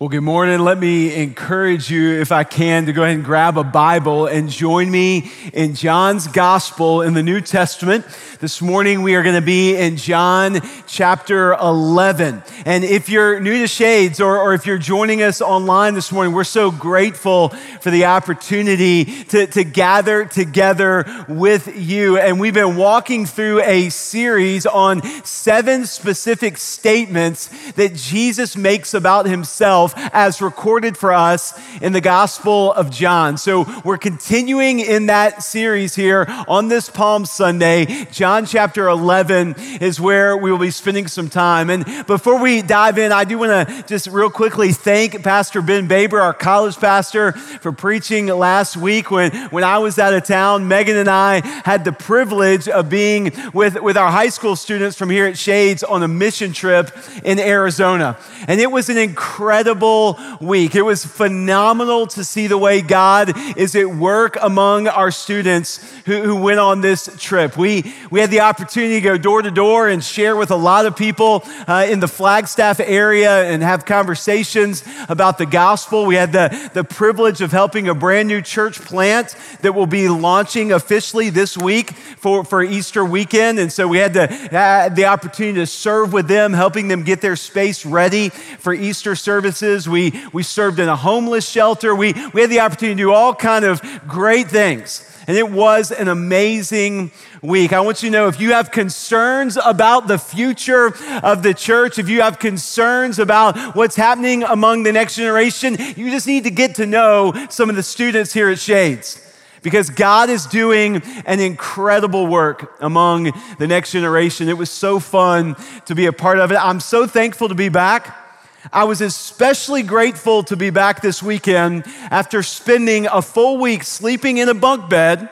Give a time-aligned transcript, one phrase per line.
[0.00, 0.60] Well, good morning.
[0.60, 4.48] Let me encourage you, if I can, to go ahead and grab a Bible and
[4.48, 8.06] join me in John's Gospel in the New Testament.
[8.38, 12.44] This morning we are going to be in John chapter 11.
[12.64, 16.32] And if you're new to Shades or, or if you're joining us online this morning,
[16.32, 17.48] we're so grateful
[17.80, 22.18] for the opportunity to, to gather together with you.
[22.18, 29.26] And we've been walking through a series on seven specific statements that Jesus makes about
[29.26, 33.36] himself himself as recorded for us in the Gospel of John.
[33.36, 38.06] So we're continuing in that series here on this Palm Sunday.
[38.10, 41.70] John chapter 11 is where we will be spending some time.
[41.70, 45.86] And before we dive in, I do want to just real quickly thank Pastor Ben
[45.86, 50.68] Baber, our college pastor, for preaching last week when, when I was out of town.
[50.68, 55.10] Megan and I had the privilege of being with, with our high school students from
[55.10, 56.90] here at Shades on a mission trip
[57.24, 58.18] in Arizona.
[58.46, 60.74] And it was an incredible incredible week.
[60.74, 66.22] It was phenomenal to see the way God is at work among our students who,
[66.22, 67.56] who went on this trip.
[67.56, 70.86] We, we had the opportunity to go door to door and share with a lot
[70.86, 76.06] of people uh, in the Flagstaff area and have conversations about the gospel.
[76.06, 80.08] We had the, the privilege of helping a brand new church plant that will be
[80.08, 83.58] launching officially this week for, for Easter weekend.
[83.58, 87.20] And so we had the, uh, the opportunity to serve with them, helping them get
[87.20, 89.88] their space ready for Easter services services.
[89.88, 91.94] We, we served in a homeless shelter.
[91.94, 95.04] We, we had the opportunity to do all kind of great things.
[95.26, 97.10] And it was an amazing
[97.42, 97.74] week.
[97.74, 101.98] I want you to know if you have concerns about the future of the church,
[101.98, 106.50] if you have concerns about what's happening among the next generation, you just need to
[106.50, 109.22] get to know some of the students here at Shades
[109.62, 114.48] because God is doing an incredible work among the next generation.
[114.48, 116.56] It was so fun to be a part of it.
[116.56, 118.27] I'm so thankful to be back.
[118.72, 124.38] I was especially grateful to be back this weekend after spending a full week sleeping
[124.38, 125.28] in a bunk bed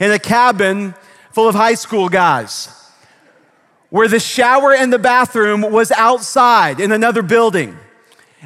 [0.00, 0.94] in a cabin
[1.32, 2.68] full of high school guys,
[3.90, 7.76] where the shower and the bathroom was outside in another building.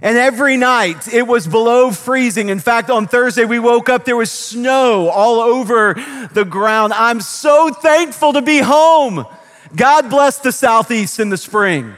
[0.00, 2.48] And every night it was below freezing.
[2.48, 5.94] In fact, on Thursday we woke up, there was snow all over
[6.32, 6.92] the ground.
[6.92, 9.26] I'm so thankful to be home.
[9.74, 11.94] God bless the Southeast in the spring.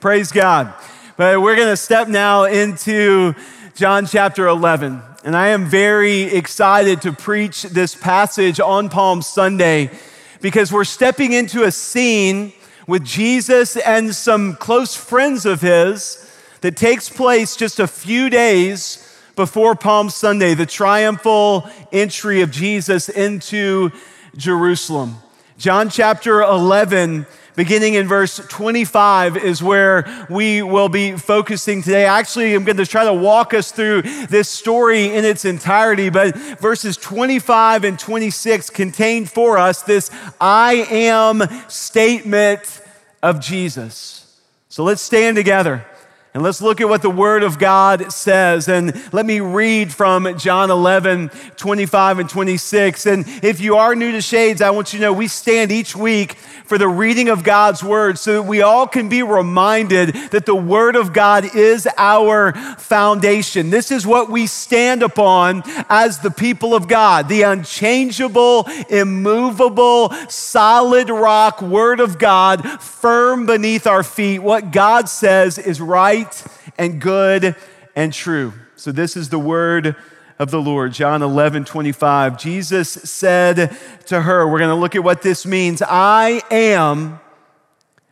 [0.00, 0.74] Praise God.
[1.16, 3.36] But we're going to step now into
[3.76, 5.00] John chapter 11.
[5.24, 9.92] And I am very excited to preach this passage on Palm Sunday
[10.40, 12.52] because we're stepping into a scene
[12.88, 16.28] with Jesus and some close friends of his
[16.62, 23.08] that takes place just a few days before Palm Sunday, the triumphal entry of Jesus
[23.08, 23.92] into
[24.36, 25.18] Jerusalem.
[25.58, 27.24] John chapter 11
[27.56, 32.06] beginning in verse 25 is where we will be focusing today.
[32.06, 36.36] Actually, I'm going to try to walk us through this story in its entirety, but
[36.58, 40.10] verses 25 and 26 contain for us this
[40.40, 42.82] I am statement
[43.22, 44.40] of Jesus.
[44.68, 45.86] So let's stand together.
[46.34, 48.66] And let's look at what the Word of God says.
[48.66, 53.06] And let me read from John 11, 25 and 26.
[53.06, 55.94] And if you are new to Shades, I want you to know we stand each
[55.94, 56.32] week
[56.64, 60.56] for the reading of God's Word so that we all can be reminded that the
[60.56, 63.70] Word of God is our foundation.
[63.70, 71.10] This is what we stand upon as the people of God the unchangeable, immovable, solid
[71.10, 74.40] rock Word of God, firm beneath our feet.
[74.40, 76.44] What God says is right right
[76.78, 77.56] and good
[77.96, 78.52] and true.
[78.76, 79.96] So, this is the word
[80.38, 80.92] of the Lord.
[80.92, 82.38] John 11, 25.
[82.38, 83.76] Jesus said
[84.06, 85.82] to her, We're going to look at what this means.
[85.82, 87.20] I am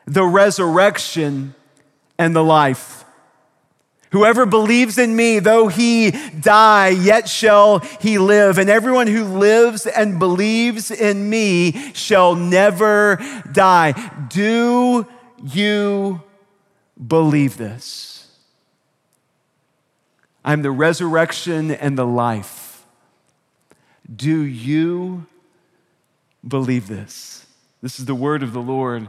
[0.06, 1.54] the resurrection
[2.18, 3.04] and the life.
[4.10, 8.58] Whoever believes in me, though he die, yet shall he live.
[8.58, 13.18] And everyone who lives and believes in me shall never
[13.52, 13.92] die.
[14.28, 15.06] Do
[15.42, 16.20] you
[17.06, 18.28] believe this.
[20.44, 22.84] I'm the resurrection and the life.
[24.14, 25.26] Do you
[26.46, 27.46] believe this?
[27.80, 29.08] This is the word of the Lord.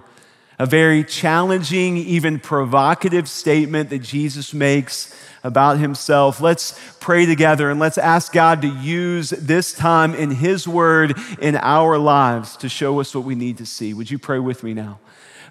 [0.59, 6.39] A very challenging, even provocative statement that Jesus makes about himself.
[6.39, 11.55] Let's pray together and let's ask God to use this time in his word in
[11.57, 13.93] our lives to show us what we need to see.
[13.93, 14.99] Would you pray with me now?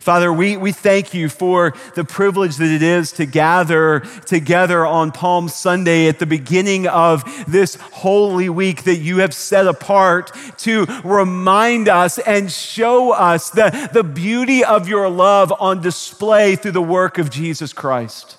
[0.03, 5.13] Father, we, we thank you for the privilege that it is to gather together on
[5.13, 10.87] Palm Sunday at the beginning of this holy week that you have set apart to
[11.05, 16.83] remind us and show us the, the beauty of your love on display through the
[16.83, 18.39] work of Jesus Christ.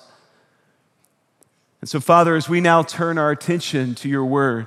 [1.80, 4.66] And so, Father, as we now turn our attention to your word,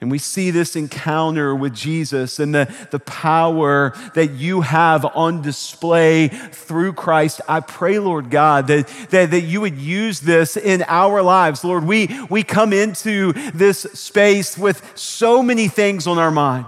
[0.00, 5.40] and we see this encounter with Jesus and the, the power that you have on
[5.40, 7.40] display through Christ.
[7.48, 11.64] I pray, Lord God, that, that, that you would use this in our lives.
[11.64, 16.66] Lord, we, we come into this space with so many things on our mind,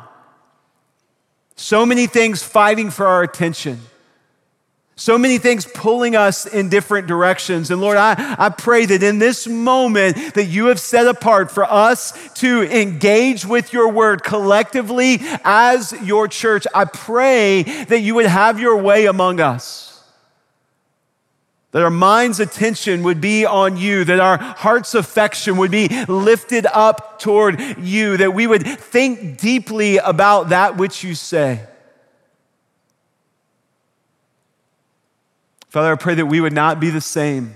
[1.54, 3.78] so many things fighting for our attention.
[4.98, 7.70] So many things pulling us in different directions.
[7.70, 11.62] And Lord, I, I pray that in this moment that you have set apart for
[11.62, 18.26] us to engage with your word collectively as your church, I pray that you would
[18.26, 20.02] have your way among us.
[21.70, 26.66] That our mind's attention would be on you, that our heart's affection would be lifted
[26.66, 31.67] up toward you, that we would think deeply about that which you say.
[35.78, 37.54] Father, I pray that we would not be the same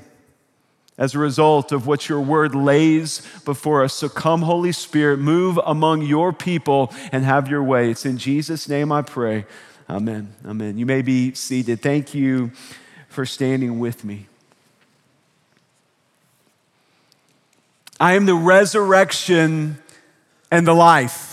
[0.96, 3.94] as a result of what your word lays before us.
[3.94, 7.90] So come, Holy Spirit, move among your people and have your way.
[7.90, 9.44] It's in Jesus' name I pray.
[9.90, 10.36] Amen.
[10.46, 10.78] Amen.
[10.78, 11.82] You may be seated.
[11.82, 12.52] Thank you
[13.08, 14.28] for standing with me.
[17.98, 19.78] I am the resurrection
[20.48, 21.31] and the life.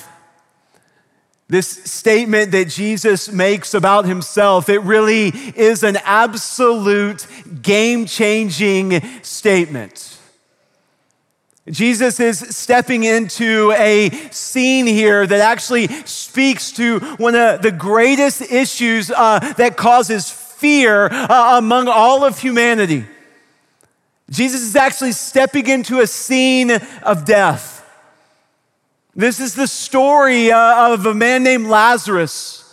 [1.49, 7.25] This statement that Jesus makes about himself, it really is an absolute
[7.63, 10.19] game changing statement.
[11.67, 18.41] Jesus is stepping into a scene here that actually speaks to one of the greatest
[18.41, 23.05] issues uh, that causes fear uh, among all of humanity.
[24.29, 26.71] Jesus is actually stepping into a scene
[27.01, 27.78] of death.
[29.15, 32.63] This is the story uh, of a man named Lazarus,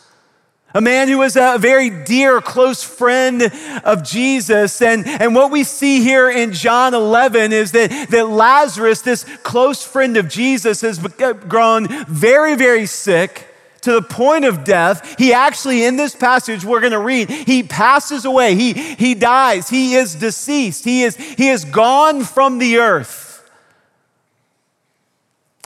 [0.75, 3.51] a man who was a very dear, close friend
[3.83, 4.83] of Jesus.
[4.83, 9.83] And, and what we see here in John 11 is that, that Lazarus, this close
[9.83, 13.47] friend of Jesus, has grown very, very sick
[13.81, 15.17] to the point of death.
[15.17, 18.55] He actually, in this passage we're going to read, he passes away.
[18.55, 19.71] He, he dies.
[19.71, 20.85] He is deceased.
[20.85, 23.26] He is, he is gone from the earth.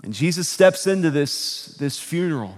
[0.03, 2.57] And Jesus steps into this, this funeral,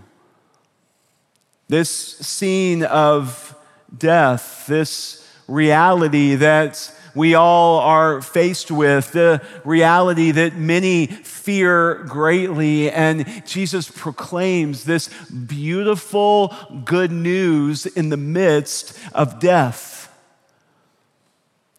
[1.68, 3.56] this scene of
[3.96, 12.90] death, this reality that we all are faced with, the reality that many fear greatly.
[12.90, 16.54] And Jesus proclaims this beautiful
[16.84, 20.01] good news in the midst of death.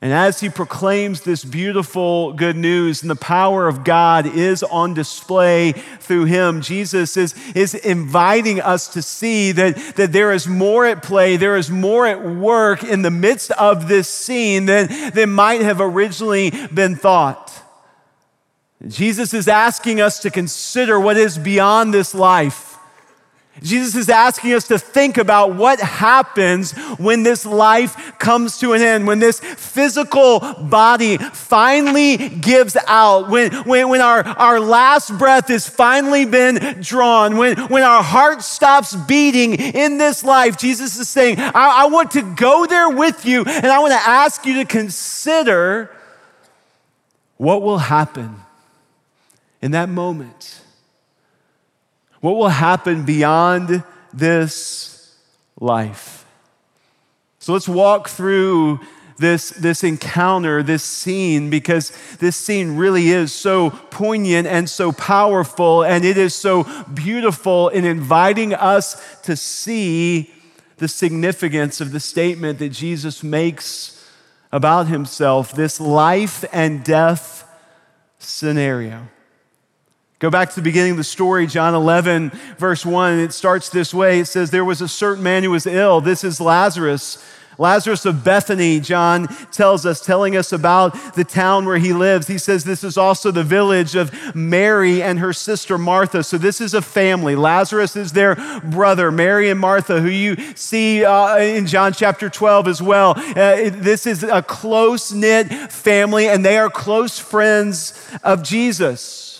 [0.04, 4.94] And as he proclaims this beautiful good news and the power of God is on
[4.94, 10.86] display through him, Jesus is, is inviting us to see that, that there is more
[10.86, 15.32] at play, there is more at work in the midst of this scene than, than
[15.32, 17.64] might have originally been thought.
[18.86, 22.73] Jesus is asking us to consider what is beyond this life
[23.62, 28.82] Jesus is asking us to think about what happens when this life comes to an
[28.82, 35.50] end, when this physical body finally gives out, when, when, when our, our last breath
[35.50, 40.58] has finally been drawn, when, when our heart stops beating in this life.
[40.58, 44.10] Jesus is saying, I, I want to go there with you, and I want to
[44.10, 45.96] ask you to consider
[47.38, 48.36] what will happen
[49.62, 50.63] in that moment
[52.23, 55.13] what will happen beyond this
[55.59, 56.25] life?
[57.39, 58.80] So let's walk through
[59.18, 65.83] this, this encounter, this scene, because this scene really is so poignant and so powerful,
[65.83, 66.63] and it is so
[66.94, 70.33] beautiful in inviting us to see
[70.77, 74.01] the significance of the statement that Jesus makes
[74.49, 77.45] about himself this life and death
[78.18, 79.09] scenario.
[80.23, 83.19] Go back to the beginning of the story, John 11, verse 1.
[83.19, 85.99] It starts this way It says, There was a certain man who was ill.
[85.99, 87.21] This is Lazarus.
[87.57, 92.27] Lazarus of Bethany, John tells us, telling us about the town where he lives.
[92.27, 96.23] He says this is also the village of Mary and her sister Martha.
[96.23, 97.35] So this is a family.
[97.35, 102.69] Lazarus is their brother, Mary and Martha, who you see uh, in John chapter 12
[102.69, 103.13] as well.
[103.18, 109.32] Uh, this is a close knit family, and they are close friends of Jesus.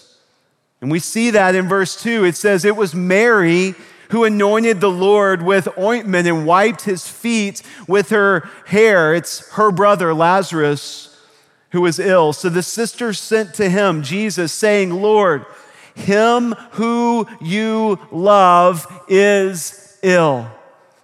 [0.84, 2.26] And we see that in verse 2.
[2.26, 3.74] It says, It was Mary
[4.10, 9.16] who anointed the Lord with ointment and wiped his feet with her hair.
[9.16, 11.18] It's her brother, Lazarus,
[11.72, 12.34] who was ill.
[12.34, 15.46] So the sister sent to him, Jesus, saying, Lord,
[15.96, 20.52] him who you love is ill.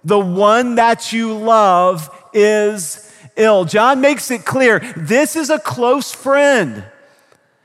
[0.04, 3.64] The one that you love is ill.
[3.64, 6.84] John makes it clear this is a close friend.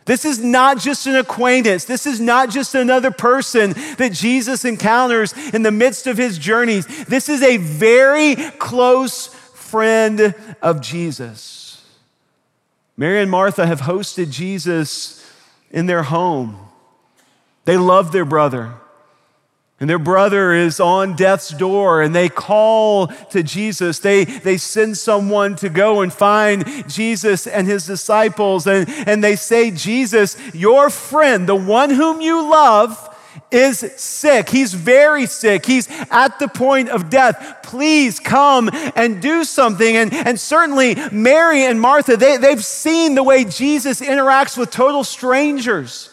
[0.06, 1.86] This is not just an acquaintance.
[1.86, 6.86] This is not just another person that Jesus encounters in the midst of his journeys.
[7.06, 11.84] This is a very close friend of Jesus.
[12.96, 15.28] Mary and Martha have hosted Jesus
[15.72, 16.60] in their home.
[17.66, 18.76] They love their brother.
[19.77, 24.00] And their brother is on death's door, and they call to Jesus.
[24.00, 29.36] They, they send someone to go and find Jesus and his disciples, and, and they
[29.36, 33.12] say, Jesus, your friend, the one whom you love,
[33.51, 34.48] is sick.
[34.48, 35.65] He's very sick.
[35.65, 37.60] He's at the point of death.
[37.63, 39.98] Please come and do something.
[39.98, 45.03] And, and certainly, Mary and Martha, they, they've seen the way Jesus interacts with total
[45.03, 46.10] strangers.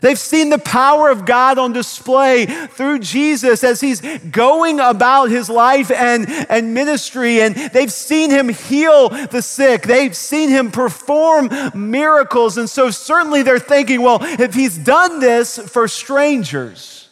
[0.00, 5.48] They've seen the power of God on display through Jesus as he's going about his
[5.50, 9.82] life and, and ministry, and they've seen him heal the sick.
[9.82, 12.58] They've seen him perform miracles.
[12.58, 17.08] And so, certainly, they're thinking, well, if he's done this for strangers,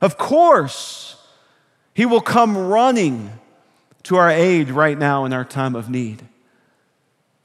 [0.00, 1.16] of course,
[1.94, 3.30] he will come running
[4.04, 6.22] to our aid right now in our time of need.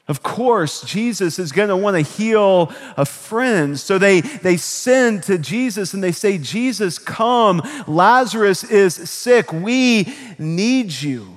[0.07, 3.79] Of course, Jesus is going to want to heal a friend.
[3.79, 7.61] So they, they send to Jesus and they say, Jesus, come.
[7.87, 9.51] Lazarus is sick.
[9.51, 11.35] We need you.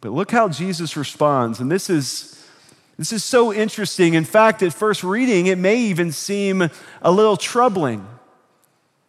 [0.00, 1.58] But look how Jesus responds.
[1.58, 2.46] And this is,
[2.96, 4.14] this is so interesting.
[4.14, 6.70] In fact, at first reading, it may even seem
[7.02, 8.06] a little troubling.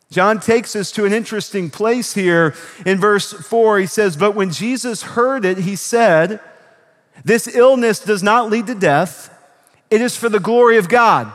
[0.10, 3.80] John takes us to an interesting place here in verse 4.
[3.80, 6.40] He says, But when Jesus heard it, he said,
[7.24, 9.34] this illness does not lead to death,
[9.90, 11.32] it is for the glory of God,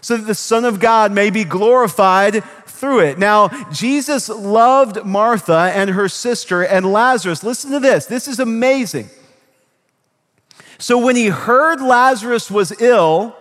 [0.00, 3.18] so that the Son of God may be glorified through it.
[3.18, 7.42] Now, Jesus loved Martha and her sister and Lazarus.
[7.42, 9.08] Listen to this, this is amazing.
[10.78, 13.36] So, when he heard Lazarus was ill,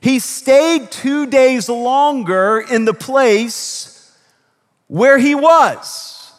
[0.00, 4.16] he stayed two days longer in the place
[4.86, 6.32] where he was.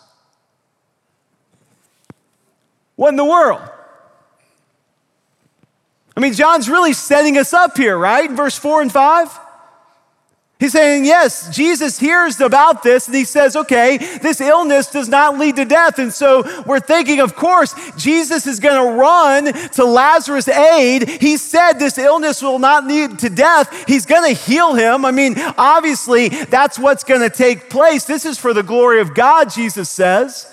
[2.96, 3.70] What in the world?
[6.15, 8.30] I mean, John's really setting us up here, right?
[8.30, 9.39] In verse 4 and 5.
[10.62, 15.39] He's saying, yes, Jesus hears about this and he says, okay, this illness does not
[15.39, 15.98] lead to death.
[15.98, 21.10] And so we're thinking, of course, Jesus is going to run to Lazarus' aid.
[21.10, 23.86] He said this illness will not lead to death.
[23.88, 25.03] He's going to heal him.
[25.03, 28.06] I mean, obviously, that's what's going to take place.
[28.06, 30.46] This is for the glory of God, Jesus says.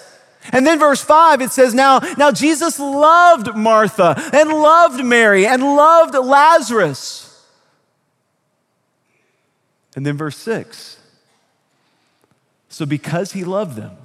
[0.53, 5.63] And then verse 5 it says now now Jesus loved Martha and loved Mary and
[5.63, 7.25] loved Lazarus.
[9.97, 10.99] And then verse 6
[12.69, 13.97] So because he loved them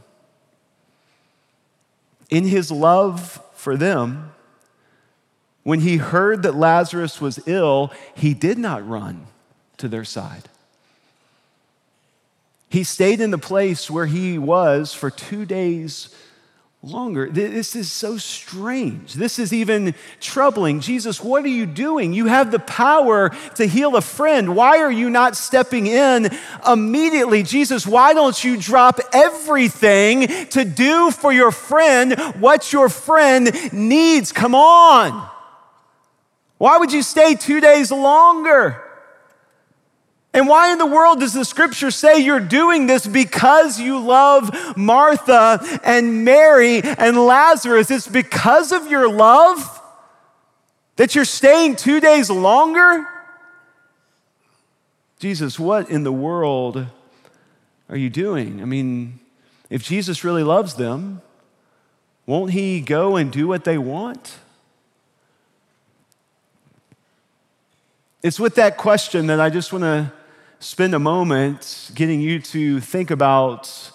[2.29, 4.31] in his love for them
[5.62, 9.27] when he heard that Lazarus was ill he did not run
[9.77, 10.50] to their side.
[12.69, 16.09] He stayed in the place where he was for 2 days
[16.84, 17.30] longer.
[17.30, 19.13] This is so strange.
[19.13, 20.82] This is even troubling.
[20.82, 22.12] Jesus, what are you doing?
[22.12, 24.54] You have the power to heal a friend.
[24.54, 26.30] Why are you not stepping in
[26.68, 27.42] immediately?
[27.42, 34.34] Jesus, why don't you drop everything to do for your friend what your friend needs?
[34.34, 35.30] Come on.
[36.58, 38.92] Why would you stay two days longer?
[40.34, 44.75] And why in the world does the scripture say you're doing this because you love
[44.75, 47.92] Martha and Mary and Lazarus?
[47.92, 49.82] It's because of your love
[50.96, 53.06] that you're staying two days longer?
[55.20, 56.88] Jesus, what in the world
[57.88, 58.62] are you doing?
[58.62, 59.20] I mean,
[59.70, 61.22] if Jesus really loves them,
[62.25, 64.36] won't he go and do what they want?
[68.24, 70.12] It's with that question that I just want to
[70.63, 73.91] spend a moment getting you to think about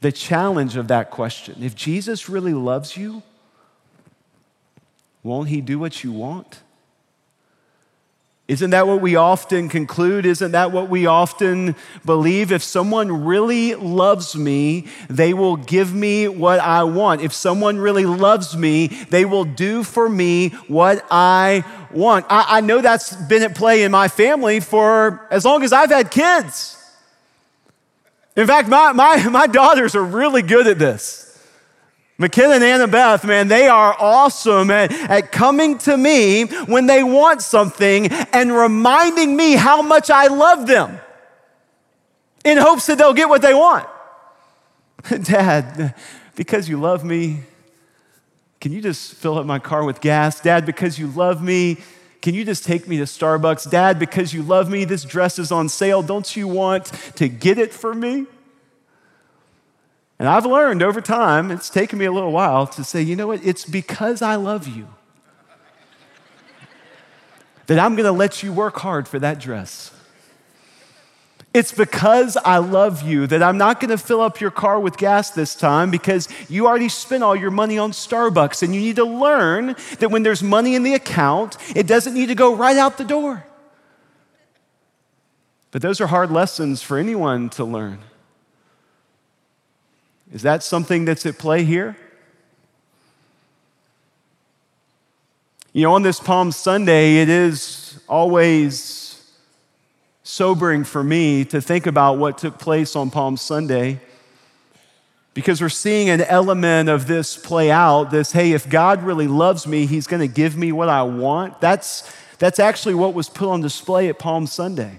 [0.00, 1.62] the challenge of that question.
[1.62, 3.22] If Jesus really loves you,
[5.22, 6.62] won't he do what you want?
[8.48, 10.24] Isn't that what we often conclude?
[10.24, 11.76] Isn't that what we often
[12.06, 12.50] believe?
[12.50, 17.20] If someone really loves me, they will give me what I want.
[17.20, 21.62] If someone really loves me, they will do for me what I
[21.92, 22.24] want.
[22.30, 25.90] I, I know that's been at play in my family for as long as I've
[25.90, 26.74] had kids.
[28.34, 31.27] In fact, my, my, my daughters are really good at this.
[32.18, 37.42] McKenna and Annabeth, man, they are awesome at, at coming to me when they want
[37.42, 40.98] something and reminding me how much I love them
[42.44, 43.88] in hopes that they'll get what they want.
[45.22, 45.94] Dad,
[46.34, 47.40] because you love me,
[48.60, 50.40] can you just fill up my car with gas?
[50.40, 51.78] Dad, because you love me,
[52.20, 53.70] Can you just take me to Starbucks?
[53.70, 56.02] Dad, because you love me, this dress is on sale.
[56.02, 58.26] Don't you want to get it for me?
[60.18, 63.28] And I've learned over time, it's taken me a little while to say, you know
[63.28, 63.44] what?
[63.44, 64.88] It's because I love you
[67.66, 69.92] that I'm going to let you work hard for that dress.
[71.54, 74.96] It's because I love you that I'm not going to fill up your car with
[74.96, 78.62] gas this time because you already spent all your money on Starbucks.
[78.62, 82.26] And you need to learn that when there's money in the account, it doesn't need
[82.26, 83.46] to go right out the door.
[85.70, 87.98] But those are hard lessons for anyone to learn.
[90.32, 91.96] Is that something that's at play here?
[95.72, 99.08] You know, on this Palm Sunday, it is always
[100.22, 104.00] sobering for me to think about what took place on Palm Sunday
[105.38, 109.68] because we're seeing an element of this play out this hey if god really loves
[109.68, 113.48] me he's going to give me what i want that's that's actually what was put
[113.48, 114.98] on display at palm sunday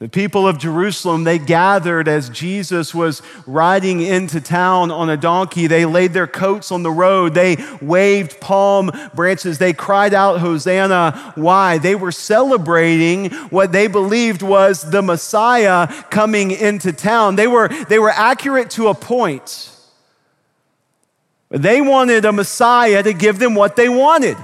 [0.00, 5.66] the people of Jerusalem, they gathered as Jesus was riding into town on a donkey.
[5.66, 7.34] They laid their coats on the road.
[7.34, 9.58] They waved palm branches.
[9.58, 11.34] They cried out, Hosanna.
[11.34, 11.76] Why?
[11.76, 17.36] They were celebrating what they believed was the Messiah coming into town.
[17.36, 19.70] They were, they were accurate to a point.
[21.50, 24.38] They wanted a Messiah to give them what they wanted.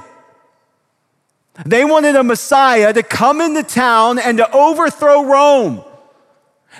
[1.64, 5.82] They wanted a Messiah to come into town and to overthrow Rome.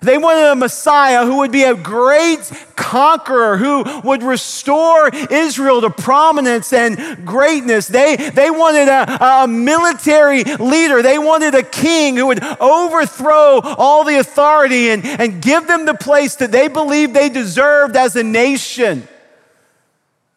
[0.03, 5.91] They wanted a Messiah who would be a great conqueror, who would restore Israel to
[5.91, 7.89] prominence and greatness.
[7.89, 11.01] They, they wanted a, a military leader.
[11.01, 15.95] They wanted a king who would overthrow all the authority and, and give them the
[15.95, 19.09] place that they believed they deserved as a nation.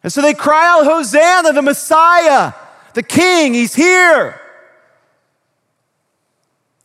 [0.02, 2.54] And so they cry out, Hosanna, the Messiah.
[2.94, 4.40] The king, he's here.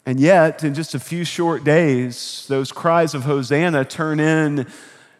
[0.06, 4.68] And yet, in just a few short days, those cries of Hosanna turn in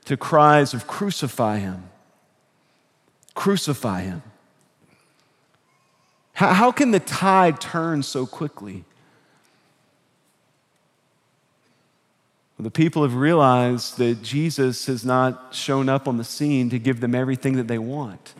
[0.06, 1.90] to cries of crucify him.
[3.34, 4.22] Crucify him.
[6.34, 8.84] How, can the tide turn so quickly?
[12.58, 16.80] Well, the people have realized that Jesus has not shown up on the scene to
[16.80, 18.34] give them everything that they want.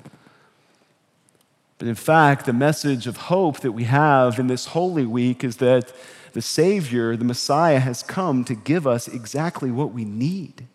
[1.78, 5.58] But in fact, the message of hope that we have in this Holy Week is
[5.58, 5.92] that
[6.34, 10.68] the Savior, the Messiah, has come to give us exactly what we need.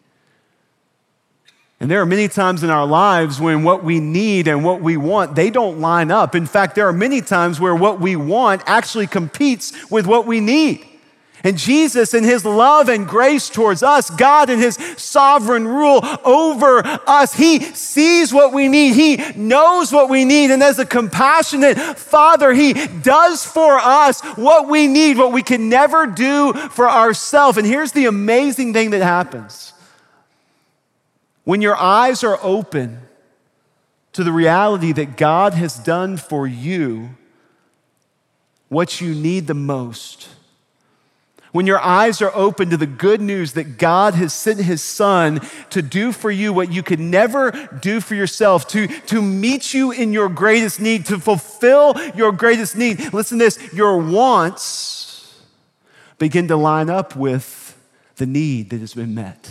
[1.81, 4.99] And there are many times in our lives when what we need and what we
[4.99, 6.35] want, they don't line up.
[6.35, 10.41] In fact, there are many times where what we want actually competes with what we
[10.41, 10.87] need.
[11.43, 16.83] And Jesus, in his love and grace towards us, God, in his sovereign rule over
[17.07, 18.95] us, he sees what we need.
[18.95, 20.51] He knows what we need.
[20.51, 25.71] And as a compassionate father, he does for us what we need, what we can
[25.71, 27.57] never do for ourselves.
[27.57, 29.73] And here's the amazing thing that happens
[31.45, 33.01] when your eyes are open
[34.13, 37.11] to the reality that God has done for you
[38.69, 40.29] what you need the most
[41.53, 45.41] when your eyes are open to the good news that God has sent his son
[45.71, 49.91] to do for you what you could never do for yourself, to, to meet you
[49.91, 53.13] in your greatest need, to fulfill your greatest need.
[53.13, 55.41] Listen to this your wants
[56.19, 57.77] begin to line up with
[58.17, 59.51] the need that has been met.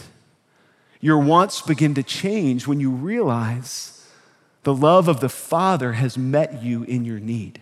[1.02, 4.08] Your wants begin to change when you realize
[4.64, 7.62] the love of the Father has met you in your need.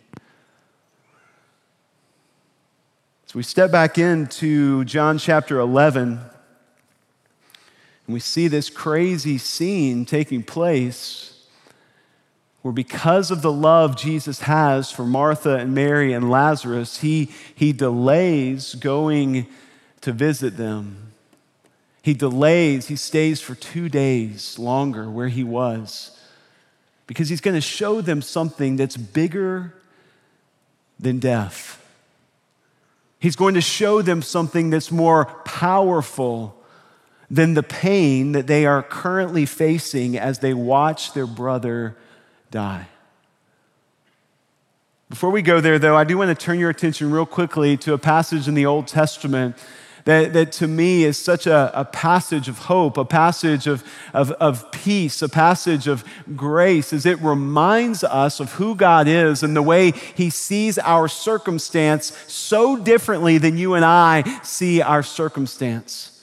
[3.27, 6.21] So we step back into John chapter 11, and
[8.07, 11.45] we see this crazy scene taking place
[12.61, 17.73] where, because of the love Jesus has for Martha and Mary and Lazarus, he, he
[17.73, 19.45] delays going
[19.99, 21.11] to visit them.
[22.01, 26.17] He delays, he stays for two days longer where he was
[27.07, 29.73] because he's going to show them something that's bigger
[30.97, 31.83] than death.
[33.19, 36.55] He's going to show them something that's more powerful
[37.29, 41.97] than the pain that they are currently facing as they watch their brother
[42.51, 42.87] die.
[45.09, 47.93] Before we go there, though, I do want to turn your attention real quickly to
[47.93, 49.55] a passage in the Old Testament
[50.07, 54.31] that, that to me is such a, a passage of hope, a passage of, of,
[54.31, 59.53] of peace, a passage of grace, as it reminds us of who God is and
[59.53, 66.16] the way He sees our circumstance so differently than you and I see our circumstance.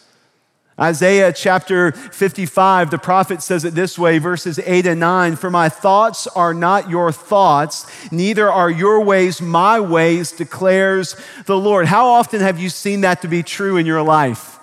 [0.79, 5.69] Isaiah chapter 55, the prophet says it this way, verses 8 and 9 For my
[5.69, 11.15] thoughts are not your thoughts, neither are your ways my ways, declares
[11.47, 11.87] the Lord.
[11.87, 14.59] How often have you seen that to be true in your life?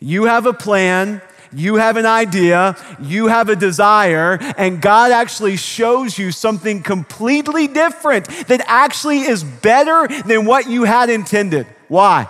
[0.00, 1.22] You have a plan,
[1.52, 7.68] you have an idea, you have a desire, and God actually shows you something completely
[7.68, 11.68] different that actually is better than what you had intended.
[11.86, 12.28] Why?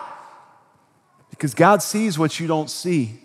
[1.44, 3.18] Because God sees what you don't see.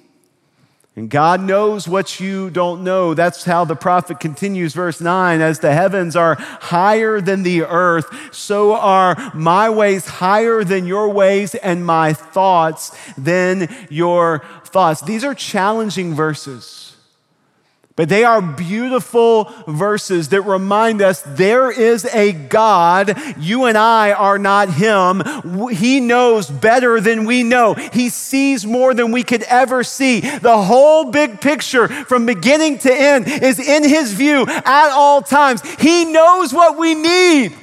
[0.97, 3.13] And God knows what you don't know.
[3.13, 8.35] That's how the prophet continues, verse 9 As the heavens are higher than the earth,
[8.35, 14.99] so are my ways higher than your ways, and my thoughts than your thoughts.
[14.99, 16.88] These are challenging verses.
[17.99, 23.13] But they are beautiful verses that remind us there is a God.
[23.37, 25.21] You and I are not Him.
[25.67, 27.73] He knows better than we know.
[27.73, 30.21] He sees more than we could ever see.
[30.21, 35.61] The whole big picture from beginning to end is in His view at all times.
[35.75, 37.53] He knows what we need.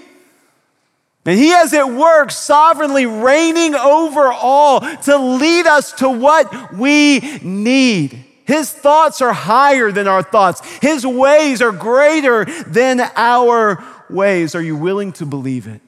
[1.24, 7.20] And He has at work sovereignly reigning over all to lead us to what we
[7.40, 8.25] need.
[8.46, 10.66] His thoughts are higher than our thoughts.
[10.80, 14.54] His ways are greater than our ways.
[14.54, 15.80] Are you willing to believe it?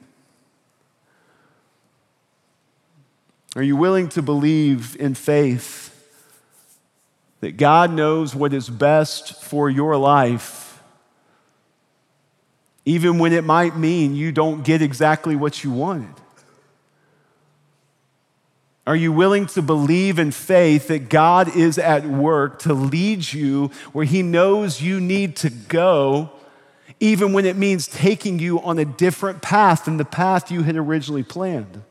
[3.55, 5.95] Are you willing to believe in faith
[7.39, 10.81] that God knows what is best for your life,
[12.85, 16.13] even when it might mean you don't get exactly what you wanted?
[18.89, 23.69] Are you willing to believe in faith that God is at work to lead you
[23.93, 26.31] where He knows you need to go,
[26.99, 30.75] even when it means taking you on a different path than the path you had
[30.75, 31.83] originally planned?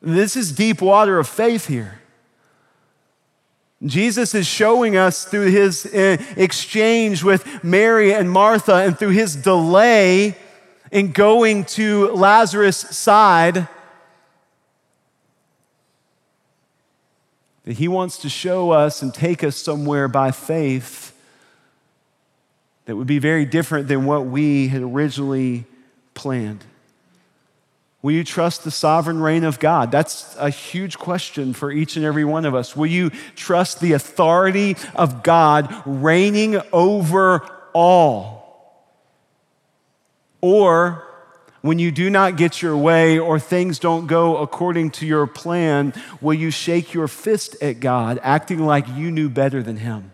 [0.00, 2.00] This is deep water of faith here.
[3.84, 9.36] Jesus is showing us through his uh, exchange with Mary and Martha and through his
[9.36, 10.34] delay
[10.90, 13.68] in going to Lazarus' side
[17.66, 21.12] that He wants to show us and take us somewhere by faith
[22.86, 25.66] that would be very different than what we had originally
[26.14, 26.64] planned.
[28.02, 29.90] Will you trust the sovereign reign of God?
[29.90, 32.76] That's a huge question for each and every one of us.
[32.76, 37.40] Will you trust the authority of God reigning over
[37.72, 38.86] all?
[40.40, 41.05] Or
[41.66, 45.92] when you do not get your way or things don't go according to your plan,
[46.20, 50.12] will you shake your fist at God, acting like you knew better than Him?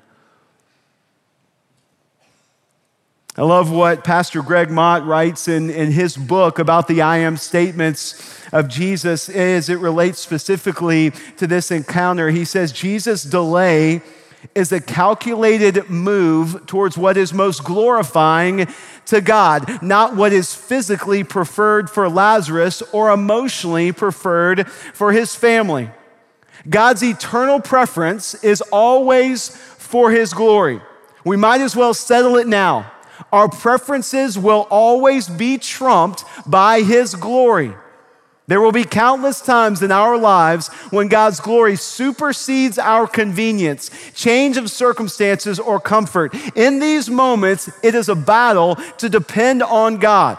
[3.35, 7.39] I love what Pastor Greg Mott writes in, in his book about the I am
[7.39, 12.29] statements of Jesus as it relates specifically to this encounter.
[12.29, 14.03] He says, Jesus' delay
[14.55, 18.67] is a calculated move towards what is most glorifying
[19.07, 25.91] to God, not what is physically preferred for Lazarus or emotionally preferred for his family.
[26.69, 30.81] God's eternal preference is always for his glory.
[31.25, 32.93] We might as well settle it now.
[33.33, 37.75] Our preferences will always be trumped by his glory.
[38.53, 44.59] There will be countless times in our lives when God's glory supersedes our convenience, change
[44.59, 46.35] of circumstances, or comfort.
[46.55, 50.37] In these moments, it is a battle to depend on God,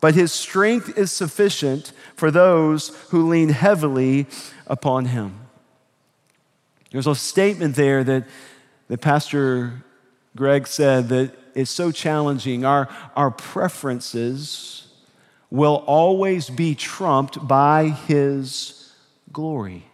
[0.00, 4.26] but His strength is sufficient for those who lean heavily
[4.66, 5.38] upon Him.
[6.90, 8.24] There's a statement there that,
[8.88, 9.84] that Pastor
[10.34, 12.64] Greg said that is so challenging.
[12.64, 14.85] Our, our preferences
[15.56, 18.92] will always be trumped by his
[19.32, 19.84] glory.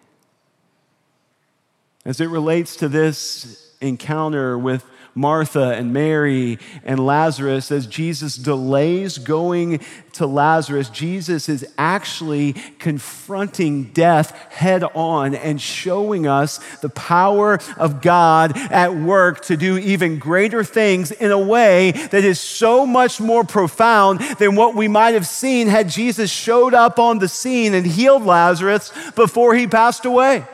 [2.05, 9.18] As it relates to this encounter with Martha and Mary and Lazarus, as Jesus delays
[9.18, 9.81] going
[10.14, 18.01] to Lazarus, Jesus is actually confronting death head on and showing us the power of
[18.01, 23.20] God at work to do even greater things in a way that is so much
[23.20, 27.75] more profound than what we might have seen had Jesus showed up on the scene
[27.75, 30.44] and healed Lazarus before he passed away.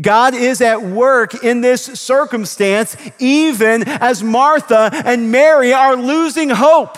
[0.00, 6.96] God is at work in this circumstance, even as Martha and Mary are losing hope.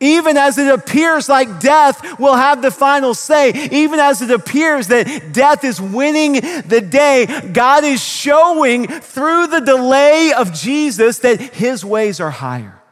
[0.00, 4.88] Even as it appears like death will have the final say, even as it appears
[4.88, 11.40] that death is winning the day, God is showing through the delay of Jesus that
[11.40, 12.82] his ways are higher.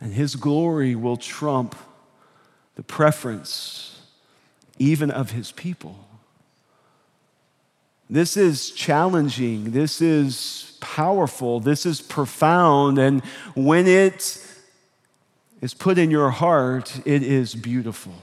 [0.00, 1.76] And his glory will trump
[2.74, 4.00] the preference
[4.78, 6.03] even of his people.
[8.10, 9.70] This is challenging.
[9.70, 11.60] This is powerful.
[11.60, 12.98] This is profound.
[12.98, 14.40] And when it
[15.60, 18.14] is put in your heart, it is beautiful.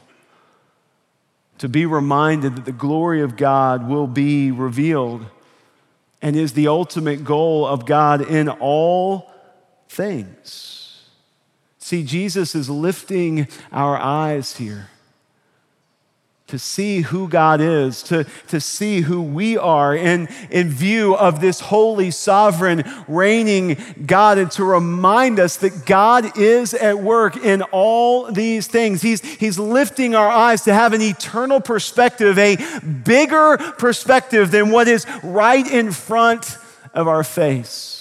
[1.58, 5.26] To be reminded that the glory of God will be revealed
[6.22, 9.32] and is the ultimate goal of God in all
[9.90, 11.02] things.
[11.80, 14.91] See, Jesus is lifting our eyes here
[16.52, 21.40] to see who God is, to, to see who we are in, in view of
[21.40, 27.62] this holy, sovereign, reigning God, and to remind us that God is at work in
[27.72, 29.02] all these things.
[29.02, 32.58] He's, he's lifting our eyes to have an eternal perspective, a
[33.06, 36.58] bigger perspective than what is right in front
[36.94, 38.01] of our face.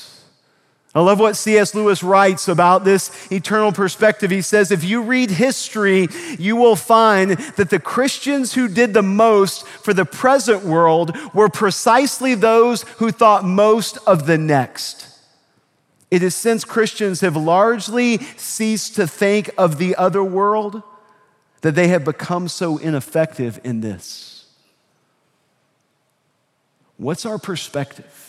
[0.92, 1.72] I love what C.S.
[1.72, 4.30] Lewis writes about this eternal perspective.
[4.30, 9.02] He says, if you read history, you will find that the Christians who did the
[9.02, 15.06] most for the present world were precisely those who thought most of the next.
[16.10, 20.82] It is since Christians have largely ceased to think of the other world
[21.60, 24.46] that they have become so ineffective in this.
[26.96, 28.19] What's our perspective?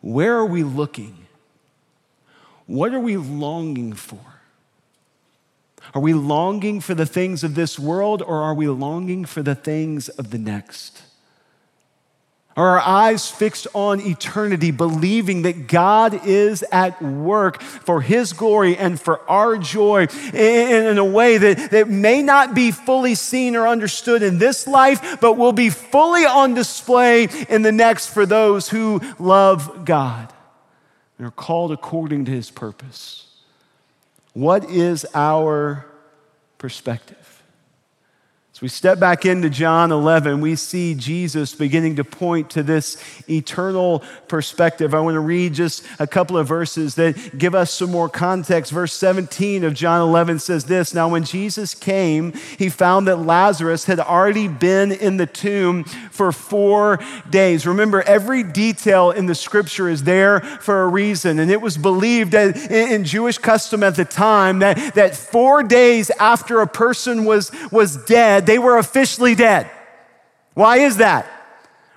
[0.00, 1.26] Where are we looking?
[2.66, 4.20] What are we longing for?
[5.94, 9.54] Are we longing for the things of this world or are we longing for the
[9.54, 11.02] things of the next?
[12.56, 18.76] Are our eyes fixed on eternity, believing that God is at work for His glory
[18.76, 23.68] and for our joy in, a way that, that may not be fully seen or
[23.68, 28.68] understood in this life, but will be fully on display in the next for those
[28.68, 30.32] who love God
[31.18, 33.28] and are called according to His purpose?
[34.32, 35.86] What is our
[36.58, 37.29] perspective?
[38.60, 43.02] As we step back into John 11, we see Jesus beginning to point to this
[43.26, 44.94] eternal perspective.
[44.94, 48.70] I want to read just a couple of verses that give us some more context.
[48.70, 53.86] Verse 17 of John 11 says this Now, when Jesus came, he found that Lazarus
[53.86, 56.98] had already been in the tomb for four
[57.30, 57.66] days.
[57.66, 61.38] Remember, every detail in the scripture is there for a reason.
[61.38, 66.10] And it was believed that in Jewish custom at the time that, that four days
[66.20, 69.70] after a person was, was dead, they were officially dead.
[70.54, 71.24] Why is that?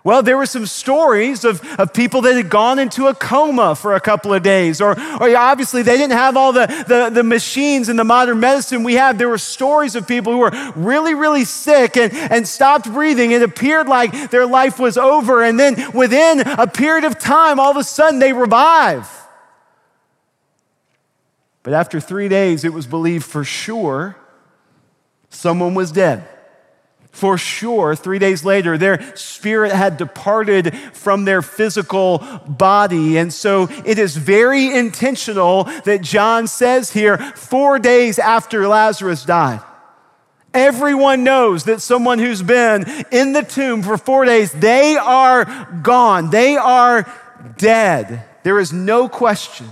[0.03, 3.95] Well, there were some stories of, of people that had gone into a coma for
[3.95, 7.89] a couple of days, or, or obviously they didn't have all the, the, the machines
[7.89, 9.17] and the modern medicine we have.
[9.17, 13.31] There were stories of people who were really, really sick and, and stopped breathing.
[13.31, 15.41] It appeared like their life was over.
[15.41, 19.09] And then within a period of time, all of a sudden they revive.
[21.63, 24.17] But after three days, it was believed for sure
[25.31, 26.27] someone was dead
[27.13, 33.17] for sure, three days later, their spirit had departed from their physical body.
[33.17, 39.61] And so it is very intentional that John says here, four days after Lazarus died.
[40.55, 45.45] Everyone knows that someone who's been in the tomb for four days, they are
[45.83, 46.31] gone.
[46.31, 47.05] They are
[47.57, 48.25] dead.
[48.41, 49.67] There is no question,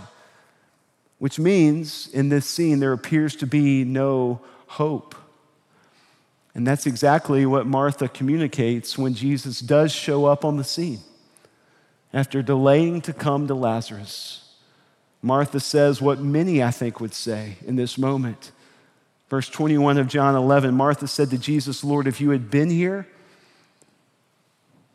[1.18, 5.16] which means in this scene, there appears to be no hope.
[6.54, 11.00] And that's exactly what Martha communicates when Jesus does show up on the scene.
[12.14, 14.54] After delaying to come to Lazarus,
[15.22, 18.52] Martha says what many, I think, would say in this moment.
[19.30, 23.08] Verse 21 of John 11 Martha said to Jesus, Lord, if you had been here,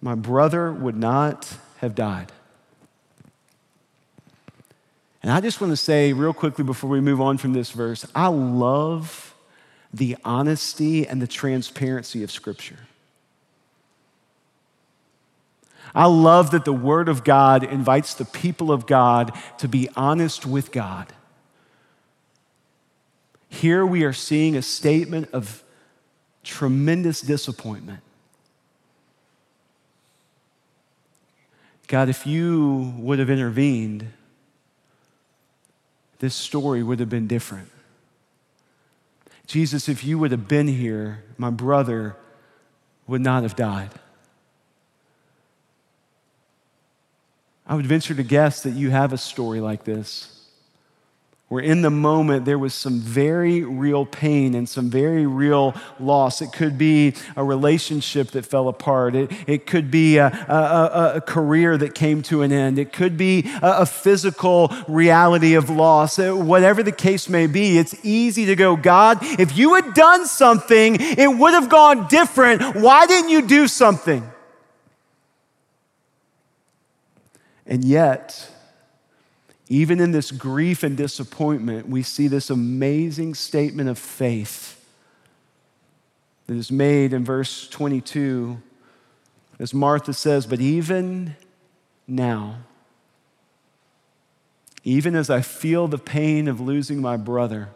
[0.02, 2.32] my brother would not have died.
[5.22, 8.06] And I just want to say, real quickly before we move on from this verse,
[8.14, 9.25] I love
[9.92, 12.78] the honesty and the transparency of Scripture.
[15.94, 20.44] I love that the Word of God invites the people of God to be honest
[20.44, 21.06] with God.
[23.48, 25.62] Here we are seeing a statement of
[26.44, 28.00] tremendous disappointment.
[31.86, 34.12] God, if you would have intervened,
[36.18, 37.70] this story would have been different.
[39.46, 42.16] Jesus, if you would have been here, my brother
[43.06, 43.90] would not have died.
[47.66, 50.35] I would venture to guess that you have a story like this.
[51.48, 56.42] Where in the moment there was some very real pain and some very real loss.
[56.42, 61.20] It could be a relationship that fell apart, it, it could be a, a, a
[61.20, 66.18] career that came to an end, it could be a, a physical reality of loss.
[66.18, 70.26] Uh, whatever the case may be, it's easy to go, God, if you had done
[70.26, 72.74] something, it would have gone different.
[72.74, 74.28] Why didn't you do something?
[77.66, 78.48] And yet,
[79.68, 84.84] even in this grief and disappointment, we see this amazing statement of faith
[86.46, 88.62] that is made in verse 22
[89.58, 91.36] as Martha says, But even
[92.06, 92.58] now,
[94.84, 97.70] even as I feel the pain of losing my brother,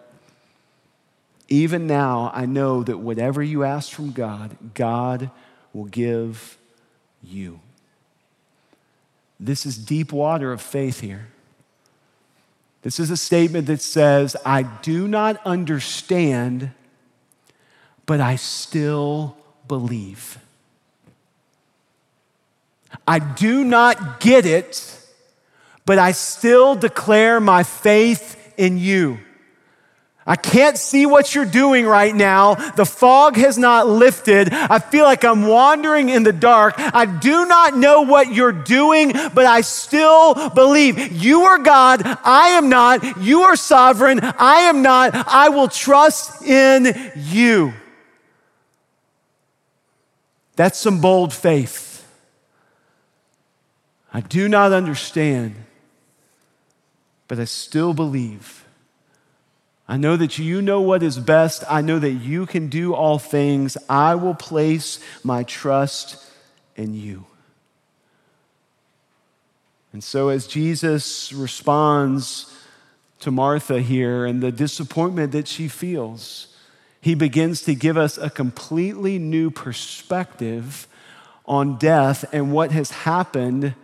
[1.49, 5.31] even now I know that whatever you ask from God, God
[5.73, 6.59] will give
[7.23, 7.61] you.
[9.39, 11.29] This is deep water of faith here.
[12.83, 16.71] This is a statement that says, I do not understand,
[18.07, 19.37] but I still
[19.69, 20.39] believe.
[23.07, 24.99] I do not get it,
[25.85, 29.19] but I still declare my faith in you.
[30.31, 32.55] I can't see what you're doing right now.
[32.55, 34.53] The fog has not lifted.
[34.53, 36.75] I feel like I'm wandering in the dark.
[36.79, 41.11] I do not know what you're doing, but I still believe.
[41.11, 42.03] You are God.
[42.23, 43.21] I am not.
[43.21, 44.21] You are sovereign.
[44.23, 45.17] I am not.
[45.17, 47.73] I will trust in you.
[50.55, 52.07] That's some bold faith.
[54.15, 55.57] I do not understand,
[57.27, 58.60] but I still believe.
[59.91, 61.65] I know that you know what is best.
[61.69, 63.77] I know that you can do all things.
[63.89, 66.25] I will place my trust
[66.77, 67.27] in you.
[69.93, 72.57] And so, as Jesus responds
[73.19, 76.57] to Martha here and the disappointment that she feels,
[77.01, 80.87] he begins to give us a completely new perspective
[81.47, 83.75] on death and what has happened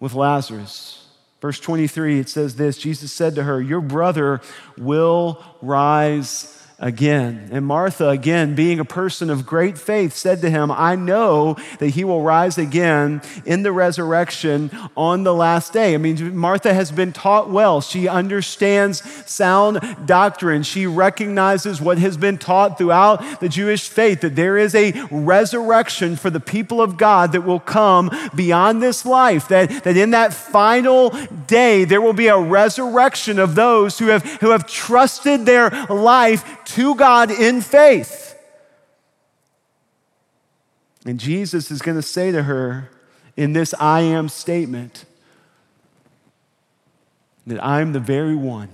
[0.00, 1.03] with Lazarus.
[1.44, 4.40] Verse 23, it says this Jesus said to her, Your brother
[4.78, 7.48] will rise again.
[7.52, 11.90] And Martha, again, being a person of great faith, said to him, I know that
[11.90, 15.94] he will rise again in the resurrection on the last day.
[15.94, 17.80] I mean, Martha has been taught well.
[17.80, 20.62] She understands sound doctrine.
[20.64, 26.16] She recognizes what has been taught throughout the Jewish faith that there is a resurrection
[26.16, 30.34] for the people of God that will come beyond this life, that, that in that
[30.34, 31.10] final
[31.46, 36.63] day, there will be a resurrection of those who have, who have trusted their life
[36.66, 38.38] to God in faith.
[41.06, 42.90] And Jesus is going to say to her
[43.36, 45.04] in this I am statement
[47.46, 48.70] that I'm the very one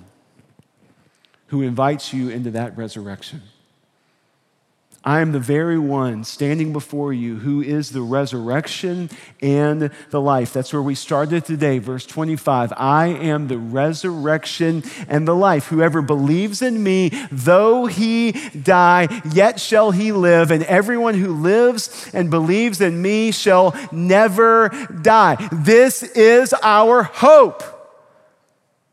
[1.48, 3.42] who invites you into that resurrection.
[5.02, 9.08] I am the very one standing before you who is the resurrection
[9.40, 10.52] and the life.
[10.52, 12.74] That's where we started today, verse 25.
[12.76, 15.68] I am the resurrection and the life.
[15.68, 20.50] Whoever believes in me, though he die, yet shall he live.
[20.50, 24.68] And everyone who lives and believes in me shall never
[25.00, 25.48] die.
[25.50, 27.79] This is our hope.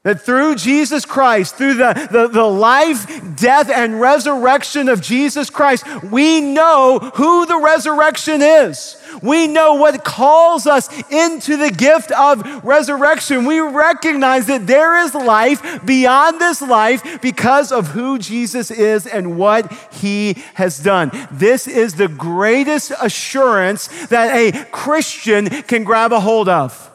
[0.07, 5.85] That through Jesus Christ, through the, the, the, life, death, and resurrection of Jesus Christ,
[6.01, 8.95] we know who the resurrection is.
[9.21, 13.43] We know what calls us into the gift of resurrection.
[13.43, 19.37] We recognize that there is life beyond this life because of who Jesus is and
[19.37, 21.11] what he has done.
[21.29, 26.93] This is the greatest assurance that a Christian can grab a hold of.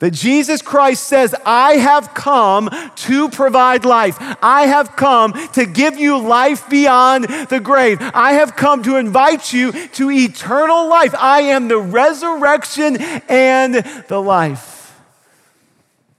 [0.00, 4.16] That Jesus Christ says, I have come to provide life.
[4.42, 7.98] I have come to give you life beyond the grave.
[8.00, 11.14] I have come to invite you to eternal life.
[11.14, 12.96] I am the resurrection
[13.28, 13.74] and
[14.08, 14.98] the life.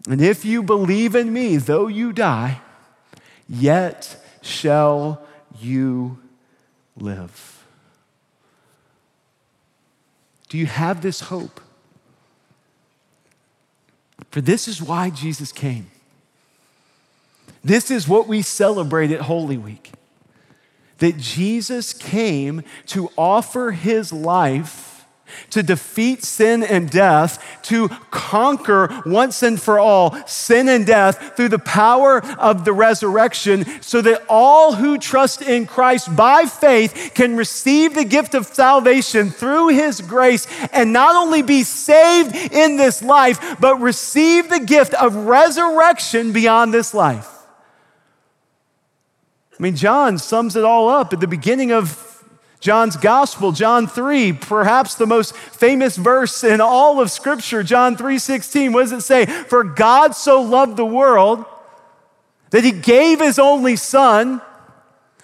[0.07, 2.61] And if you believe in me, though you die,
[3.49, 5.25] yet shall
[5.59, 6.19] you
[6.95, 7.65] live.
[10.49, 11.60] Do you have this hope?
[14.31, 15.91] For this is why Jesus came.
[17.63, 19.91] This is what we celebrate at Holy Week
[20.97, 24.90] that Jesus came to offer his life
[25.51, 31.49] to defeat sin and death, to conquer once and for all sin and death through
[31.49, 37.35] the power of the resurrection, so that all who trust in Christ by faith can
[37.35, 43.01] receive the gift of salvation through his grace and not only be saved in this
[43.01, 47.27] life, but receive the gift of resurrection beyond this life.
[49.59, 52.10] I mean, John sums it all up at the beginning of
[52.61, 58.71] John's gospel, John 3, perhaps the most famous verse in all of scripture, John 3:16.
[58.71, 59.25] What does it say?
[59.25, 61.43] For God so loved the world
[62.51, 64.41] that he gave his only son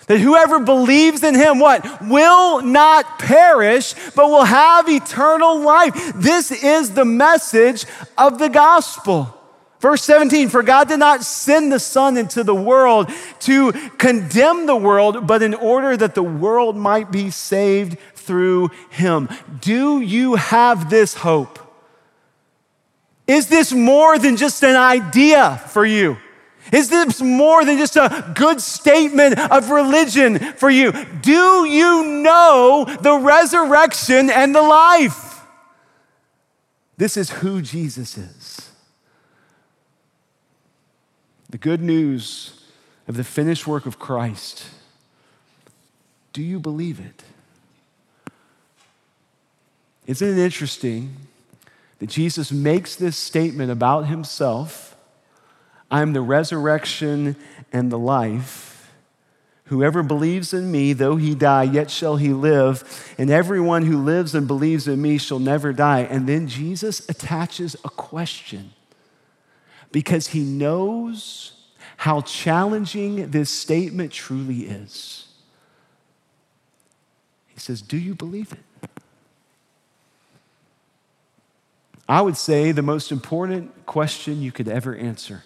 [0.08, 6.14] that whoever believes in him what will not perish but will have eternal life.
[6.16, 7.86] This is the message
[8.18, 9.37] of the gospel.
[9.80, 13.12] Verse 17, for God did not send the Son into the world
[13.42, 19.30] to condemn the world, but in order that the world might be saved through him.
[19.62, 21.60] Do you have this hope?
[23.28, 26.18] Is this more than just an idea for you?
[26.72, 30.92] Is this more than just a good statement of religion for you?
[31.22, 35.46] Do you know the resurrection and the life?
[36.98, 38.57] This is who Jesus is
[41.50, 42.66] the good news
[43.08, 44.66] of the finished work of Christ.
[46.34, 47.24] Do you believe it?
[50.06, 51.16] Isn't it interesting
[52.00, 54.96] that Jesus makes this statement about himself?
[55.90, 57.36] I am the resurrection
[57.72, 58.92] and the life.
[59.66, 63.14] Whoever believes in me, though he die, yet shall he live.
[63.18, 66.02] And everyone who lives and believes in me shall never die.
[66.02, 68.72] And then Jesus attaches a question
[69.92, 71.54] because he knows
[71.98, 75.28] how challenging this statement truly is.
[77.48, 78.90] He says, Do you believe it?
[82.10, 85.44] I would say the most important question you could ever answer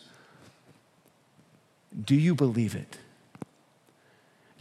[2.04, 2.98] Do you believe it?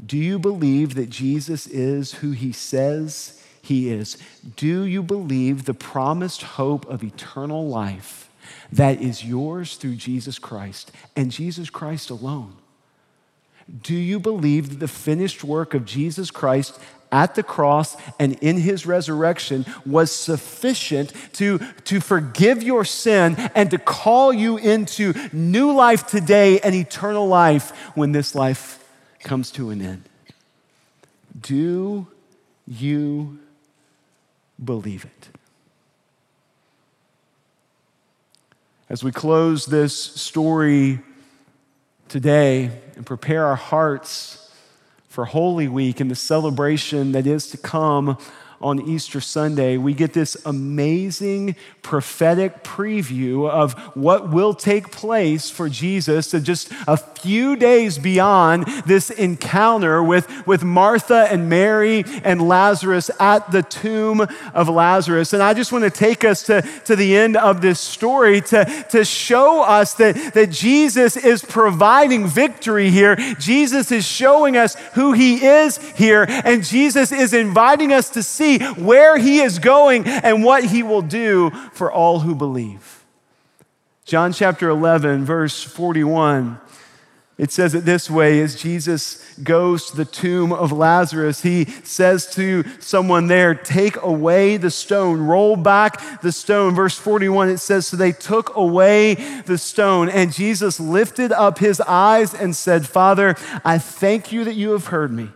[0.05, 4.16] Do you believe that Jesus is who he says he is?
[4.57, 8.30] Do you believe the promised hope of eternal life?
[8.72, 12.57] That is yours through Jesus Christ and Jesus Christ alone.
[13.82, 16.78] Do you believe that the finished work of Jesus Christ
[17.12, 23.70] at the cross and in his resurrection was sufficient to, to forgive your sin and
[23.70, 28.84] to call you into new life today and eternal life when this life
[29.22, 30.05] comes to an end?
[31.40, 32.07] Do
[32.66, 33.38] you
[34.62, 35.39] believe it?
[38.91, 40.99] As we close this story
[42.09, 44.51] today and prepare our hearts
[45.09, 48.18] for Holy Week and the celebration that is to come
[48.61, 55.71] on Easter Sunday, we get this amazing prophetic preview of what will take place for
[55.71, 63.11] Jesus just a few days beyond this encounter with, with Martha and Mary and Lazarus
[63.19, 65.33] at the tomb of Lazarus.
[65.33, 68.87] And I just want to take us to, to the end of this story to,
[68.91, 73.17] to show us that, that Jesus is providing victory here.
[73.39, 78.49] Jesus is showing us who he is here, and Jesus is inviting us to see
[78.59, 83.05] see where he is going and what he will do for all who believe.
[84.05, 86.61] John chapter 11, verse 41.
[87.38, 92.30] It says it this way as Jesus goes to the tomb of Lazarus, he says
[92.34, 96.74] to someone there, Take away the stone, roll back the stone.
[96.74, 99.14] Verse 41, it says, So they took away
[99.46, 103.34] the stone, and Jesus lifted up his eyes and said, Father,
[103.64, 105.30] I thank you that you have heard me.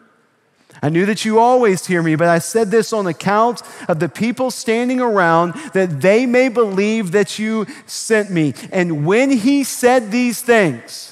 [0.82, 4.08] I knew that you always hear me, but I said this on account of the
[4.08, 8.54] people standing around that they may believe that you sent me.
[8.70, 11.10] And when he said these things,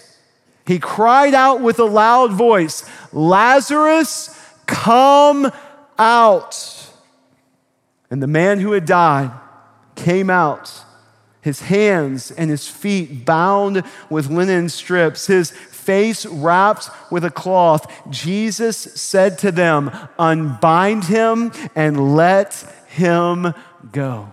[0.67, 5.51] he cried out with a loud voice, Lazarus, come
[5.99, 6.91] out.
[8.11, 9.31] And the man who had died
[9.95, 10.85] came out
[11.43, 15.51] his hands and his feet bound with linen strips, his
[15.83, 22.55] face wrapped with a cloth, Jesus said to them, Unbind him and let
[22.89, 23.53] him
[23.91, 24.33] go.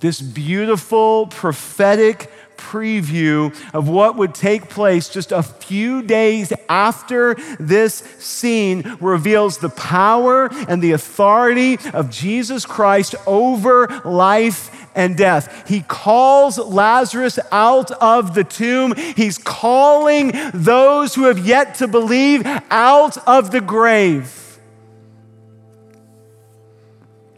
[0.00, 7.96] This beautiful prophetic preview of what would take place just a few days after this
[8.18, 15.68] scene reveals the power and the authority of Jesus Christ over life and death.
[15.68, 18.94] He calls Lazarus out of the tomb.
[18.96, 24.38] He's calling those who have yet to believe out of the grave.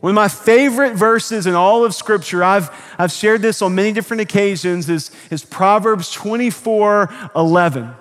[0.01, 3.91] One of my favorite verses in all of Scripture, I've, I've shared this on many
[3.93, 7.95] different occasions, is, is Proverbs 24 11,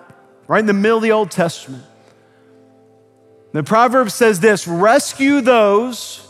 [0.47, 1.85] right in the middle of the Old Testament.
[3.53, 6.27] The proverb says this rescue those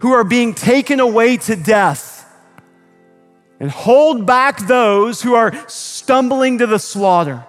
[0.00, 2.13] who are being taken away to death,
[3.60, 7.46] and hold back those who are stumbling to the slaughter.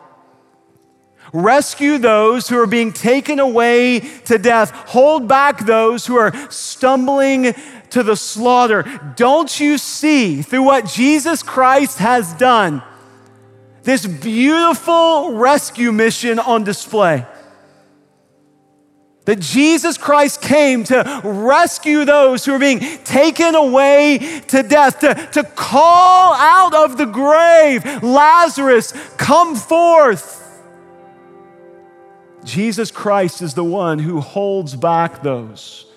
[1.33, 4.71] Rescue those who are being taken away to death.
[4.71, 7.53] Hold back those who are stumbling
[7.89, 8.83] to the slaughter.
[9.15, 12.81] Don't you see through what Jesus Christ has done
[13.83, 17.25] this beautiful rescue mission on display?
[19.25, 25.15] That Jesus Christ came to rescue those who are being taken away to death, to,
[25.33, 30.43] to call out of the grave, Lazarus, come forth.
[32.43, 35.87] Jesus Christ is the one who holds back those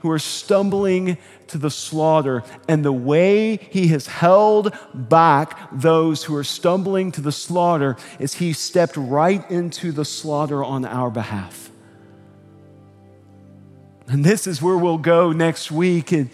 [0.00, 2.42] who are stumbling to the slaughter.
[2.68, 8.34] And the way he has held back those who are stumbling to the slaughter is
[8.34, 11.70] he stepped right into the slaughter on our behalf.
[14.08, 16.30] And this is where we'll go next week in,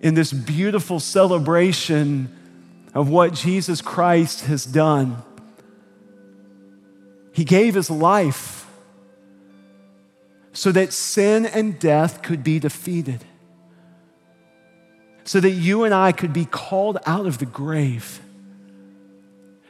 [0.00, 2.34] in this beautiful celebration
[2.94, 5.22] of what Jesus Christ has done.
[7.32, 8.66] He gave his life
[10.52, 13.24] so that sin and death could be defeated,
[15.24, 18.20] so that you and I could be called out of the grave,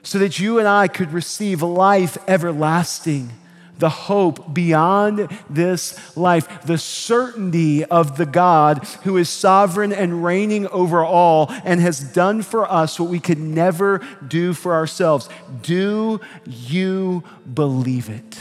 [0.02, 3.30] so that you and I could receive life everlasting
[3.78, 10.66] the hope beyond this life, the certainty of the God who is sovereign and reigning
[10.68, 15.28] over all and has done for us what we could never do for ourselves.
[15.62, 17.22] Do you
[17.52, 18.38] believe it?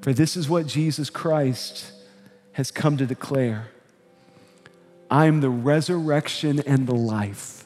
[0.00, 1.92] For this is what Jesus Christ
[2.52, 3.68] has come to declare
[5.10, 7.57] I am the resurrection and the life.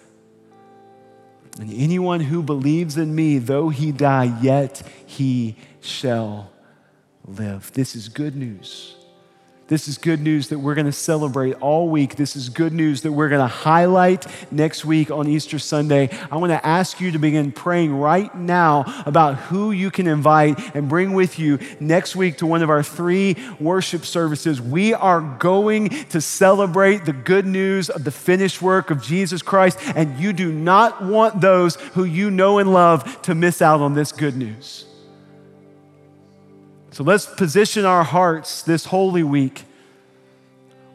[1.59, 6.51] And anyone who believes in me, though he die, yet he shall
[7.27, 7.73] live.
[7.73, 8.97] This is good news.
[9.73, 12.17] This is good news that we're going to celebrate all week.
[12.17, 16.11] This is good news that we're going to highlight next week on Easter Sunday.
[16.31, 20.77] I want to ask you to begin praying right now about who you can invite
[20.77, 24.61] and bring with you next week to one of our three worship services.
[24.61, 29.79] We are going to celebrate the good news of the finished work of Jesus Christ,
[29.97, 33.95] and you do not want those who you know and love to miss out on
[33.95, 34.85] this good news.
[36.93, 39.65] So let's position our hearts this Holy Week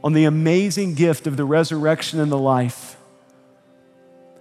[0.04, 2.98] on the amazing gift of the resurrection and the life.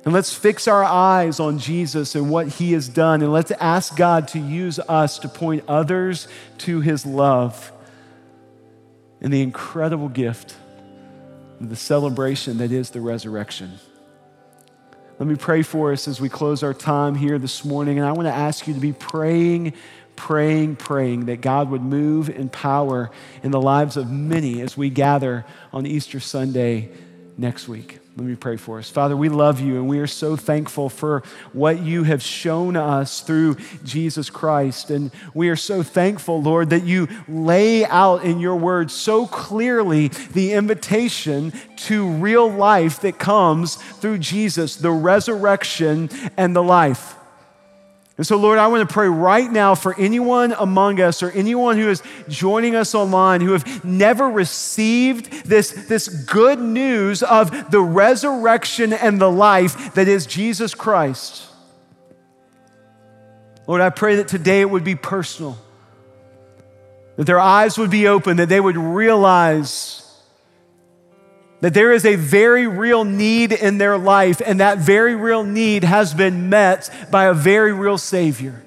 [0.05, 3.23] And let's fix our eyes on Jesus and what he has done.
[3.23, 6.29] And let's ask God to use us to point others
[6.59, 7.73] to his love
[9.23, 10.55] and the incredible gift
[11.59, 13.79] of the celebration that is the resurrection.
[15.19, 17.99] Let me pray for us as we close our time here this morning.
[17.99, 19.73] And I want to ask you to be praying
[20.17, 23.11] praying, praying that God would move in power
[23.43, 26.91] in the lives of many as we gather on Easter Sunday
[27.39, 27.99] next week.
[28.17, 28.89] Let me pray for us.
[28.89, 33.21] Father, we love you and we are so thankful for what you have shown us
[33.21, 34.91] through Jesus Christ.
[34.91, 40.09] And we are so thankful, Lord, that you lay out in your word so clearly
[40.09, 46.09] the invitation to real life that comes through Jesus, the resurrection
[46.39, 47.16] and the life.
[48.19, 51.77] And so, Lord, I want to pray right now for anyone among us or anyone
[51.77, 57.81] who is joining us online who have never received this, this good news of the
[57.81, 61.45] resurrection and the life that is Jesus Christ.
[63.67, 65.59] Lord, I pray that today it would be personal,
[67.17, 70.06] that their eyes would be open, that they would realize
[71.61, 75.85] that there is a very real need in their life, and that very real need
[75.85, 78.63] has been met by a very real Savior.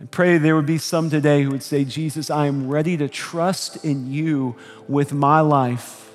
[0.00, 3.08] I pray there would be some today who would say, Jesus, I am ready to
[3.08, 4.56] trust in you
[4.88, 6.10] with my life.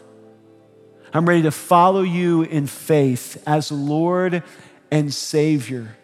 [1.14, 4.44] I'm ready to follow you in faith as Lord
[4.92, 5.98] and Savior.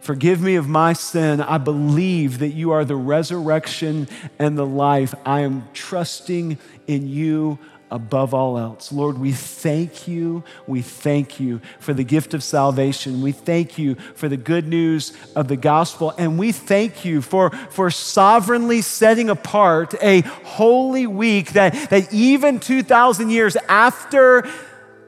[0.00, 1.40] Forgive me of my sin.
[1.40, 5.14] I believe that you are the resurrection and the life.
[5.24, 7.58] I am trusting in you
[7.90, 8.92] above all else.
[8.92, 10.44] Lord, we thank you.
[10.66, 13.22] We thank you for the gift of salvation.
[13.22, 16.14] We thank you for the good news of the gospel.
[16.18, 22.60] And we thank you for, for sovereignly setting apart a holy week that, that even
[22.60, 24.48] 2,000 years after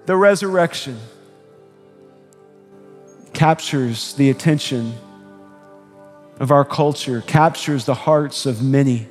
[0.07, 0.99] the resurrection,
[3.33, 4.95] captures the attention
[6.39, 9.07] of our culture, captures the hearts of many.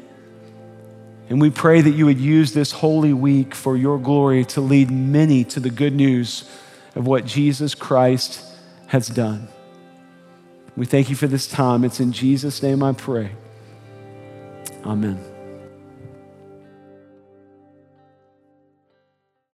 [1.29, 4.89] And we pray that you would use this holy week for your glory to lead
[4.89, 6.49] many to the good news
[6.95, 8.43] of what Jesus Christ
[8.87, 9.47] has done.
[10.75, 11.83] We thank you for this time.
[11.83, 13.31] It's in Jesus' name I pray.
[14.83, 15.28] Amen.